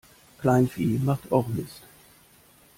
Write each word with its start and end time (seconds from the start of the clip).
Kleinvieh 0.39 0.97
macht 0.97 1.31
auch 1.31 1.47
Mist. 1.47 1.83